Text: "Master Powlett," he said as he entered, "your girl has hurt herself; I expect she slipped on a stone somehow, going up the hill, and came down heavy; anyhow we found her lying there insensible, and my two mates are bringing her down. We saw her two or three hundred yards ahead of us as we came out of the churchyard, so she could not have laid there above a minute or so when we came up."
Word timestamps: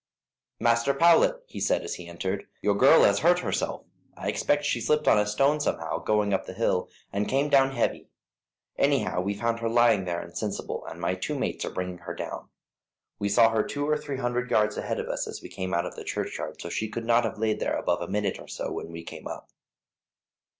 "Master 0.59 0.95
Powlett," 0.95 1.43
he 1.45 1.59
said 1.59 1.83
as 1.83 1.93
he 1.93 2.07
entered, 2.07 2.47
"your 2.59 2.73
girl 2.73 3.03
has 3.03 3.19
hurt 3.19 3.41
herself; 3.41 3.85
I 4.17 4.29
expect 4.29 4.65
she 4.65 4.81
slipped 4.81 5.07
on 5.07 5.19
a 5.19 5.27
stone 5.27 5.59
somehow, 5.59 5.99
going 5.99 6.33
up 6.33 6.47
the 6.47 6.55
hill, 6.55 6.89
and 7.13 7.27
came 7.27 7.49
down 7.49 7.75
heavy; 7.75 8.09
anyhow 8.79 9.21
we 9.21 9.35
found 9.35 9.59
her 9.59 9.69
lying 9.69 10.05
there 10.05 10.19
insensible, 10.23 10.83
and 10.87 10.99
my 10.99 11.13
two 11.13 11.37
mates 11.37 11.65
are 11.65 11.69
bringing 11.71 11.99
her 11.99 12.15
down. 12.15 12.49
We 13.19 13.29
saw 13.29 13.51
her 13.51 13.61
two 13.61 13.87
or 13.87 13.95
three 13.95 14.17
hundred 14.17 14.49
yards 14.49 14.75
ahead 14.75 14.99
of 14.99 15.07
us 15.07 15.27
as 15.27 15.43
we 15.43 15.49
came 15.49 15.71
out 15.71 15.85
of 15.85 15.95
the 15.95 16.03
churchyard, 16.03 16.59
so 16.59 16.69
she 16.69 16.89
could 16.89 17.05
not 17.05 17.23
have 17.23 17.37
laid 17.37 17.59
there 17.59 17.77
above 17.77 18.01
a 18.01 18.07
minute 18.11 18.39
or 18.39 18.47
so 18.47 18.71
when 18.71 18.91
we 18.91 19.03
came 19.03 19.27
up." 19.27 19.51